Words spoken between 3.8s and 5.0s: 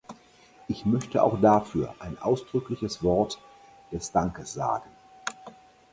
des Dankes sagen.